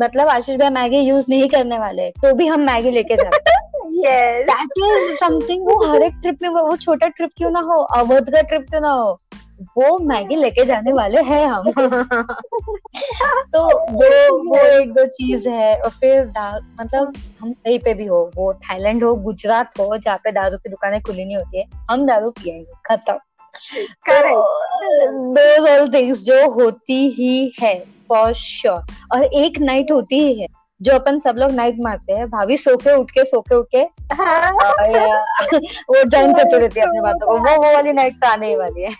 मतलब 0.03 0.29
आशीष 0.29 0.57
भाई 0.57 0.71
मैगी 0.71 0.99
यूज़ 0.99 1.27
नहीं 1.29 1.49
करने 1.49 1.79
वाले 1.79 2.11
तो 2.23 2.35
भी 2.35 2.47
हम 2.47 2.61
मैगी 2.61 2.91
लेके 2.91 3.17
जाते 3.17 3.59
Yes. 4.01 4.47
इज़ 4.79 5.15
समथिंग 5.17 5.63
वो 5.69 5.75
हर 5.87 6.03
एक 6.03 6.15
ट्रिप 6.23 6.43
में 6.43 6.49
वो 6.49 6.63
वो 6.67 6.77
छोटा 6.77 7.09
ट्रिप 7.09 7.31
क्यों 7.37 7.51
ना 7.51 7.61
हो 7.61 7.79
अवध 7.97 8.31
का 8.31 8.41
ट्रिप 8.43 8.67
क्यों 8.71 8.81
ना 8.81 8.91
हो 8.91 9.19
वो 9.61 9.99
मैगी 9.99 10.37
लेके 10.37 10.65
जाने 10.65 10.93
वाले 10.93 11.21
हैं 11.23 11.47
हम। 11.47 11.73
तो 13.53 13.63
वो 13.93 14.39
वो 14.49 14.57
एक 14.57 14.93
दो 14.93 15.07
चीज़ 15.07 15.49
है 15.49 15.81
और 15.81 15.91
फिर 15.91 16.33
मतलब 16.81 17.17
हम 17.41 17.53
कहीं 17.53 17.79
पे 17.79 17.95
भी 17.95 18.07
हो 18.07 18.31
वो 18.37 18.55
थाईलैंड 18.55 19.05
हो 19.05 19.15
गुजरात 19.15 19.71
हो 19.79 19.97
जहाँ 19.97 20.17
पे 20.17 20.33
दारू 20.33 20.57
की 20.57 20.69
दुकानें 20.69 21.03
खुली 21.03 21.25
नहीं 21.25 21.37
होती 21.37 21.59
है 21.59 21.65
हम 21.91 22.07
दारू 22.07 22.31
पियेंगे 22.31 22.73
खत्म. 22.87 23.19
दोज 25.35 25.71
ऑल 25.71 25.93
थिंग्स 25.95 26.23
जो 26.23 26.51
होती 26.51 27.09
ही 27.09 27.53
है 27.63 27.85
फॉर 28.09 28.33
श्योर 28.35 28.83
और 29.13 29.25
एक 29.25 29.59
नाइट 29.59 29.93
होती 29.93 30.19
ही 30.19 30.41
है 30.41 30.47
जो 30.83 30.93
अपन 30.95 31.19
सब 31.19 31.37
लोग 31.37 31.51
नाइट 31.51 31.77
मारते 31.81 32.13
हैं 32.13 32.31
भाभी 32.31 32.57
सो 32.57 32.77
के 32.77 32.97
उठ 32.97 33.11
के 33.11 33.25
सो 33.25 33.41
के 33.41 33.55
उठ 33.55 33.67
के 33.75 33.79
हाँ. 34.15 34.53
वो 35.91 36.05
ज्वाइन 36.05 36.35
करते 36.35 36.59
रहती 36.59 36.81
है 36.81 36.87
अपनी 36.87 37.01
बातों 37.01 37.27
को। 37.27 37.39
वो 37.39 37.57
वो 37.57 37.73
वाली 37.75 37.93
नाइट 37.93 38.15
तो 38.15 38.27
आने 38.27 38.47
ही 38.47 38.57
वाली 38.57 38.83
है। 38.83 38.91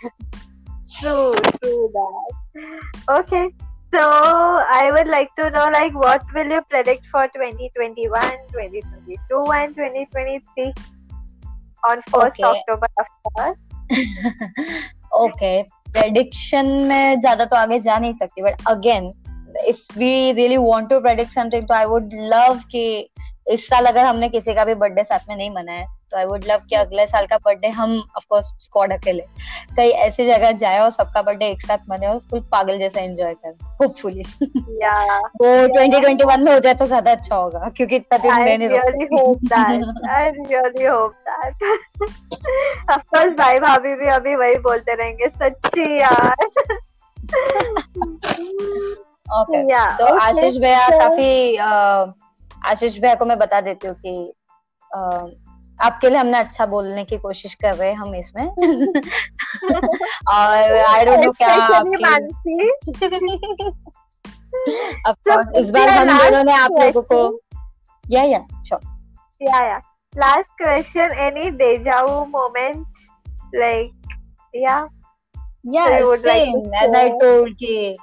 True, 0.99 1.33
true 1.59 1.91
that. 1.93 3.19
Okay. 3.19 3.53
So 3.93 4.01
I 4.01 4.89
would 4.93 5.07
like 5.07 5.35
to 5.37 5.49
know 5.49 5.69
like 5.69 5.93
what 5.93 6.23
will 6.33 6.47
you 6.47 6.61
predict 6.69 7.05
for 7.07 7.27
2021, 7.27 8.09
2022 8.53 9.45
and 9.51 9.75
2023? 9.75 10.73
on 11.83 12.01
1st 12.09 12.27
Okay. 12.27 12.43
October, 12.43 12.87
of 12.97 13.07
course. 13.27 13.57
Okay 15.13 15.61
prediction 15.91 16.65
में 16.89 17.19
ज़्यादा 17.21 17.45
तो 17.45 17.55
आगे 17.55 17.79
जा 17.79 17.97
नहीं 17.99 18.13
सकती 18.13 18.41
but 18.41 18.61
again 18.67 19.11
if 19.67 19.81
we 19.99 20.31
really 20.31 20.57
want 20.57 20.89
to 20.89 20.99
predict 20.99 21.33
something 21.33 21.67
तो 21.67 21.73
I 21.73 21.85
would 21.85 22.13
love 22.33 22.59
कि 22.71 22.83
इस 23.55 23.67
साल 23.69 23.85
अगर 23.85 24.05
हमने 24.05 24.29
किसी 24.29 24.53
का 24.55 24.65
भी 24.65 24.75
बर्थडे 24.83 25.03
साथ 25.03 25.27
में 25.29 25.35
नहीं 25.35 25.49
मनाया 25.55 25.85
तो 26.11 26.17
आई 26.17 26.25
वुड 26.25 26.45
लव 26.47 26.61
कि 26.69 26.75
अगले 26.75 27.05
साल 27.07 27.25
का 27.25 27.37
बर्थडे 27.45 27.67
हम 27.79 27.91
ऑफ़ 28.17 28.25
कोर्स 28.29 28.45
स्क्वाड 28.59 28.93
अकेले 28.93 29.23
कहीं 29.75 29.91
ऐसी 30.05 30.25
जगह 30.25 30.51
जाए 30.63 30.79
और 30.79 30.89
सबका 30.91 31.21
बर्थडे 31.21 31.49
एक 31.49 31.61
साथ 31.61 31.77
मने 31.89 32.07
और 32.07 32.19
फुल 32.29 32.39
पागल 32.51 32.77
जैसा 32.79 33.01
एंजॉय 33.01 33.33
कर 33.33 33.53
होपफुली. 33.81 34.23
वो 35.41 35.49
2021 35.75 36.37
में 36.39 36.51
हो 36.53 36.59
जाए 36.59 36.73
तो 36.73 36.85
ज़्यादा 36.85 37.11
अच्छा 37.11 37.35
होगा 37.35 37.69
क्योंकि 37.77 37.95
इतना 37.95 38.17
दिन 38.17 38.31
I 38.31 38.39
मैं 38.39 38.57
नहीं 38.57 39.07
hope 39.17 39.41
that. 39.49 39.77
I 40.09 40.23
really 40.29 40.85
hope 40.85 41.15
that. 41.27 41.53
of 42.95 43.01
course, 43.13 43.33
भाई 43.37 43.59
भाभी 43.59 43.95
भी 43.95 44.07
अभी 44.15 44.35
वही 44.35 44.55
बोलते 44.67 44.95
रहेंगे 44.95 45.29
सच्ची 45.29 45.99
यार. 45.99 46.35
ओके 49.39 49.63
तो 49.97 50.05
आशीष 50.19 50.57
भैया 50.57 50.87
काफ़ी 50.99 51.57
आशीष 52.69 52.99
भैया 52.99 53.15
को 53.15 53.25
मैं 53.25 53.37
बता 53.39 53.61
देती 53.61 53.87
हूँ 53.87 53.95
कि 54.05 54.33
आपके 55.81 56.09
लिए 56.09 56.17
हमने 56.17 56.37
अच्छा 56.37 56.65
बोलने 56.65 57.03
की 57.03 57.17
कोशिश 57.17 57.53
कर 57.55 57.75
रहे 57.75 57.89
हैं 57.89 57.97
हम 57.97 58.15
इसमें 58.15 58.47
और 60.27 60.77
आई 60.77 61.05
डोंट 61.05 61.23
नो 61.25 61.31
क्या 61.31 61.55
Mansi. 62.05 62.69
of 65.07 65.15
इस 65.55 65.69
बार 65.69 65.89
हम 65.89 66.07
दोनों 66.07 66.43
ने 66.43 66.53
आप 66.53 66.71
लोगों 66.71 67.01
को 67.01 67.39
या 68.11 68.23
या 68.23 68.45
sure 68.67 68.81
yeah. 69.41 69.79
Last 70.13 70.49
question. 70.57 71.11
Any 71.17 71.51
deja 71.51 72.05
vu 72.07 72.25
moment? 72.25 72.87
Like, 73.53 73.91
yeah. 74.53 74.87
या 75.65 75.85
like 75.85 76.17
same 76.17 76.73
as 76.75 76.95
I 76.95 77.09
told 77.09 77.53
कि 77.55 77.95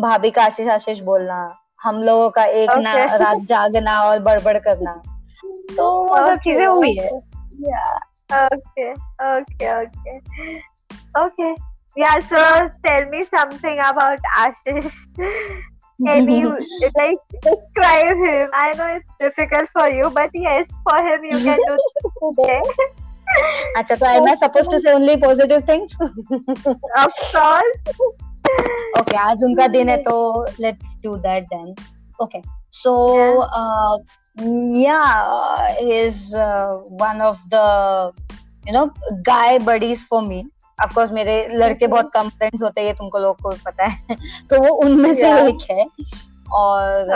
भाभी 0.00 0.30
का 0.30 0.44
आशीष 0.44 0.68
आशीष 0.68 1.00
बोलना 1.00 1.36
हम 1.82 2.02
लोगों 2.02 2.30
का 2.30 2.44
एक 2.44 2.70
okay. 2.70 2.82
ना 2.82 2.92
रात 3.16 3.42
जागना 3.42 4.00
और 4.00 4.18
बड़बड़ 4.18 4.56
करना 4.58 5.00
तो 5.76 6.04
वो 6.04 6.16
okay. 6.16 6.30
सब 6.30 6.38
चीज़ें 6.38 6.66
हुई 6.66 6.96
है। 6.96 7.10
आज 29.16 29.44
उनका 29.44 29.66
दिन 29.66 29.88
है 29.88 29.96
तो 29.96 30.46
let's 30.60 30.96
do 31.02 31.16
that 31.16 31.44
then 31.44 31.74
okay 32.22 32.42
so 32.72 32.94
yeah, 34.38 35.74
he's 35.78 36.34
uh, 36.34 36.78
one 36.88 37.20
of 37.20 37.38
the 37.50 38.12
you 38.66 38.72
know 38.72 38.90
guy 39.22 39.58
buddies 39.58 40.04
for 40.04 40.22
me. 40.22 40.46
Of 40.84 40.94
course, 40.94 41.10
मेरे 41.12 41.48
लड़के. 41.52 41.86
बहुत 41.86 42.10
कम 42.14 42.28
फ्रेंड्स 42.28 42.62
होते 42.62 42.80
हैं 42.80 42.88
ये 42.88 42.94
तुमको 42.94 43.18
लोग 43.18 43.36
को 43.42 43.50
पता 43.50 43.84
है। 43.84 44.16
तो 44.50 44.60
वो 44.60 44.74
उनमें 44.74 45.14
से 45.14 45.32
एक 45.48 45.58
है। 45.70 45.86
और 46.52 47.08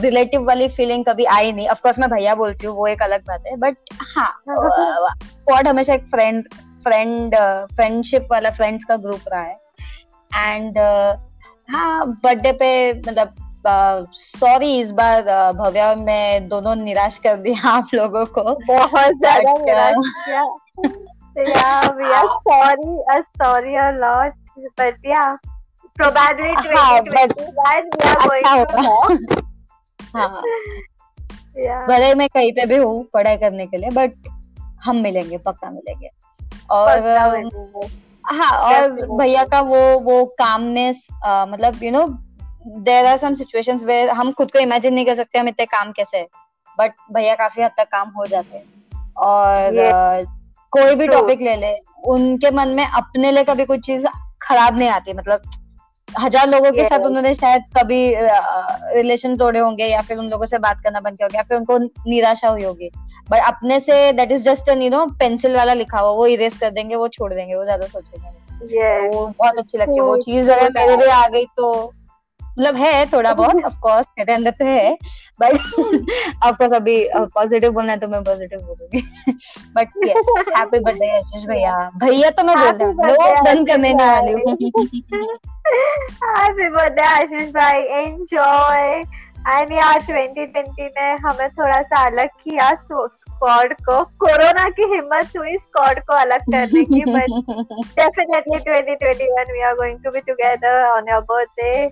रिलेटिव 0.00 0.46
वाली 0.46 0.68
फीलिंग 0.68 1.04
कभी 1.04 1.24
आई 1.24 1.52
नहीं। 1.52 1.68
ऑफ़ 1.68 1.82
कोर्स 1.82 1.98
मैं 1.98 2.10
भैया 2.10 2.34
बोलती 2.34 2.66
हूँ 2.66 2.76
वो 2.76 2.86
एक 2.86 3.02
अलग 3.02 3.20
बात 3.20 3.44
है। 3.46 3.56
बट 3.56 3.76
हाँ 4.16 4.42
स्क्वाड 5.24 5.68
हमेशा 5.68 5.94
एक 5.94 6.04
फ्रेंड 6.04 6.48
फ्रेंड 6.82 7.36
फ्रेंडशिप 7.74 8.28
वाला 8.30 8.50
फ्रेंड्स 8.50 8.84
का 8.84 8.96
ग्रुप 8.96 9.20
रहा 9.28 9.42
है। 9.42 9.60
एंड 10.34 10.78
हाँ 11.70 12.06
बर्थडे 12.24 12.52
पे 12.52 12.92
मतलब 13.00 13.34
सॉरी 13.66 14.78
इस 14.80 14.90
बार 14.92 15.22
भव्या 15.56 15.94
में 15.94 16.48
दोनों 16.48 16.74
निराश 16.76 17.18
कर 17.18 17.36
दिया 17.36 17.68
आप 17.76 17.94
लोगों 17.94 18.24
को। 18.26 18.42
बहुत 18.42 19.14
ज़्यादा 19.18 19.52
निराश 19.64 20.12
किया. 20.18 20.42
yeah, 21.36 21.92
we 21.96 22.04
are 22.04 22.28
sorry, 22.48 22.96
uh, 23.12 23.22
sorry 23.42 23.74
a 23.74 23.86
lot, 23.92 24.32
but 24.76 24.94
yeah, 25.04 25.36
probably 25.98 26.50
हाँ, 26.54 27.00
2021 27.02 27.88
we 27.94 28.06
are 28.08 28.28
going 28.28 28.44
अच्छा 28.44 28.64
to 28.64 28.78
हाँ। 30.16 30.42
भले 31.88 32.14
मैं 32.14 32.28
कहीं 32.28 32.52
पे 32.52 32.66
भी 32.66 32.76
हूँ 32.76 33.04
पढ़ाई 33.14 33.36
करने 33.36 33.66
के 33.66 33.76
लिए 33.76 33.90
बट 33.90 34.28
हम 34.84 34.96
मिलेंगे 34.96 35.38
पक्का 35.38 35.70
मिलेंगे। 35.70 36.08
और. 36.70 37.50
हाँ 38.24 38.50
और 38.58 38.90
भैया 39.18 39.44
का 39.44 39.60
वो 39.60 39.80
वो 40.00 40.24
कामनेस 40.24 41.06
मतलब 41.26 41.82
you 41.82 41.90
know 41.92 42.06
there 42.66 43.06
are 43.06 43.16
some 43.16 43.34
situations 43.34 43.82
where 43.84 44.10
हम 44.10 44.32
खुद 44.32 44.50
को 44.50 44.58
इमेजिन 44.58 44.94
नहीं 44.94 45.06
कर 45.06 45.14
सकते 45.14 45.38
हम 45.38 45.48
इतने 45.48 45.64
काम 45.66 45.92
कैसे 45.92 46.18
है। 46.18 46.26
बट 46.78 46.92
भैया 47.12 47.34
काफ़ी 47.34 47.62
हद 47.62 47.70
तक 47.78 47.88
काम 47.92 48.08
हो 48.10 48.26
जाते 48.26 48.56
हैं। 48.56 48.64
और 49.16 49.74
Yeah. 49.74 50.22
uh, 50.22 50.28
कोई 50.72 50.94
भी 50.94 51.06
टॉपिक 51.08 51.40
ले 51.40 51.56
ले 51.56 51.74
उनके 52.06 52.50
मन 52.50 52.68
में 52.68 52.84
अपने 52.86 53.30
लिए 53.32 53.44
कभी 53.44 53.64
कोई 53.64 53.78
चीज़ 53.80 54.06
खराब 54.42 54.78
नहीं 54.78 54.88
आती। 54.90 55.12
मतलब 55.12 55.42
हज़ार 56.08 56.48
लोगों 56.48 56.70
के 56.72 56.80
Yes. 56.80 56.88
साथ 56.88 57.06
उन्होंने 57.06 57.34
शायद 57.34 57.62
कभी 57.76 58.00
रिलेशन 58.96 59.36
तोड़े 59.36 59.60
होंगे 59.60 59.86
या 59.86 60.00
फिर 60.00 60.18
उन 60.18 60.28
लोगों 60.30 60.46
से 60.46 60.58
बात 60.58 60.80
करना 60.84 61.00
बंद 61.00 61.16
किया 61.16 61.26
होगा 61.26 61.38
या 61.38 61.42
फिर 61.42 61.58
उनको 61.58 61.78
निराशा 62.10 62.48
हुई 62.48 62.64
होगी। 62.64 62.90
बट 63.30 63.40
अपने 63.46 63.78
से 63.80 64.12
that 64.12 64.32
is 64.32 64.44
just 64.44 64.68
an 64.68 64.82
you 64.82 64.90
know 64.90 65.04
pencil 65.20 65.56
वाला 65.56 65.74
लिखा 65.74 65.98
हुआ 65.98 66.10
वो 66.12 66.26
इरेज 66.28 66.56
कर 66.56 66.70
देंगे 66.70 66.96
वो 66.96 67.08
छोड़ 67.08 67.32
देंगे 67.34 67.54
वो 67.54 67.64
ज़्यादा 67.64 67.86
सोचेंगे। 67.86 68.28
Yes, 68.74 69.14
वो 69.14 69.26
बहुत 69.28 69.58
अच्छी 69.58 69.78
लगती 69.78 69.94
है 69.94 70.02
वो 70.02 70.16
चीज़ 70.18 70.50
अगर 70.50 70.70
मेरे. 70.70 70.96
लिए 70.96 71.10
आ 71.10 71.26
गई 71.28 71.44
तो 71.56 71.92
मतलब 72.58 72.76
है 72.76 73.06
थोड़ा 73.06 73.34
बहुत 73.40 73.64
ऑफ़ 73.64 73.78
कोर्स 73.80 74.06
मेरे 74.18 74.32
अंदर 74.32 74.50
तो 74.50 74.64
है 74.64 74.96
बट 75.40 75.54
ऑफ़ 76.44 76.56
कोर्स 76.56 76.72
अभी 76.72 77.08
पॉजिटिव 77.14 77.72
बोलना 77.72 77.92
है 77.92 77.98
तो 77.98 78.08
मैं 78.08 78.22
पॉजिटिव 78.24 78.60
बोलूँगी। 78.60 79.00
But 79.76 79.88
yes 80.06 80.26
happy 80.56 80.78
birthday 80.78 81.16
Ashish 81.16 81.44
भैया। 81.44 81.90
भैया 81.96 82.30
तो 82.30 82.42
मैं 82.42 82.56
बोल 82.58 82.76
रही 82.76 82.86
हूँ 82.86 83.44
बंद 83.44 83.68
करने 83.68 83.94
नहीं 83.94 84.06
वाली। 84.06 84.32
हूँ 84.32 85.38
happy 86.36 86.66
birthday 86.72 87.06
आशीष 87.06 87.48
भाई 87.48 87.82
enjoy 87.82 89.04
and 89.52 89.72
यार 89.72 90.02
2020 90.02 90.78
ने 90.80 91.10
हमें 91.12 91.48
थोड़ा 91.50 91.82
सा 91.82 92.06
अलग 92.06 92.28
किया 92.28 92.74
स्क्वाड 92.74 93.72
को। 93.72 94.04
कोरोना 94.04 94.68
की 94.68 94.82
हिम्मत 94.82 95.32
हुई 95.38 95.58
स्क्वाड 95.58 96.00
को 96.00 96.14
अलग 96.14 96.40
करने 96.40 96.84
की 96.84 97.04
but 97.04 97.26
definitely 97.98 98.58
2021 98.58 99.52
we 99.56 99.62
are 99.68 99.74
going 99.76 99.98
to 100.06 100.12
be 100.12 100.22
together 100.30 100.74
on 100.92 101.10
your 101.12 101.20
birthday 101.22 101.90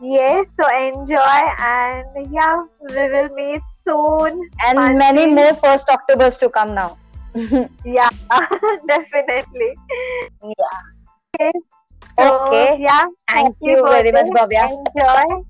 yes 0.00 0.46
so 0.58 0.66
enjoy 0.76 1.40
and 1.58 2.06
yeah 2.32 2.62
we 2.88 3.08
will 3.14 3.28
meet 3.34 3.62
soon 3.86 4.48
and 4.66 4.78
Mansi. 4.78 4.98
many 4.98 5.26
more 5.26 5.54
first 5.54 5.88
Octobers 5.88 6.36
to 6.38 6.48
come 6.48 6.74
now. 6.74 6.96
yeah 7.84 8.08
definitely 8.88 9.74
yeah. 10.42 10.78
so 12.18 12.26
Okay. 12.46 12.76
yeah 12.80 13.04
Thank 13.28 13.56
happy 13.60 13.72
you 13.72 13.82
very 13.84 14.12
much. 14.12 14.26
Bhavya. 14.26 14.64
enjoy 14.70 15.42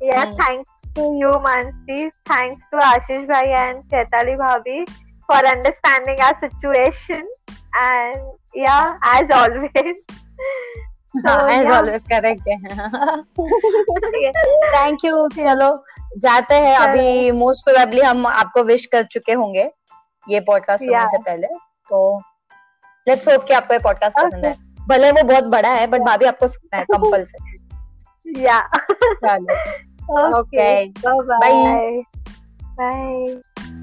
yeah 0.00 0.26
Hmm. 0.26 0.36
thanks 0.36 0.88
to 0.94 1.02
you 1.22 1.32
mansi 1.46 2.10
thanks 2.26 2.62
to 2.72 2.78
ashish 2.90 3.26
bhai 3.32 3.46
and 3.62 3.82
chaitali 3.90 4.36
Bhabi 4.42 4.78
for 5.26 5.40
understanding 5.54 6.20
our 6.20 6.34
situation 6.44 7.26
and 7.78 8.20
yeah 8.54 8.96
as 9.04 9.30
always 9.40 10.06
so 11.16 11.28
हाँ, 11.28 11.50
thank 14.74 14.98
you 15.04 15.28
चलो 15.36 15.84
जाते 16.18 16.54
हैं 16.54 16.76
अभी 16.76 17.30
most 17.30 17.64
probably 17.64 18.00
हम 18.00 18.26
आपको 18.26 18.62
wish 18.62 18.86
कर 18.86 19.02
चुके 19.02 19.32
होंगे 19.32 19.70
ये 20.28 20.40
पॉडकास्ट 20.40 20.84
सुनने 20.84 21.06
से 21.06 21.18
पहले 21.18 21.46
तो 21.90 22.18
लेट्स 23.08 23.28
होप 23.28 23.44
कि 23.44 23.54
आपको 23.54 23.74
ये 23.74 23.80
पॉडकास्ट 23.80 24.18
पसंद 24.18 24.46
है। 24.46 24.56
भले 24.88 25.10
वो 25.10 25.22
बहुत 25.22 25.44
बड़ा 25.44 25.68
है 25.68 25.86
बट 25.86 26.00
भाभी 26.00 26.24
आपको 26.24 26.46
सुनना 26.46 26.78
है 26.78 26.84
कंपल्सरी 26.84 27.58
yeah 28.46 28.62
चलो। 29.00 29.54
Okay, 30.10 30.38
Okay. 30.38 30.92
bye 31.02 31.38
Bye. 31.38 32.02
bye 32.78 33.38
bye 33.60 33.79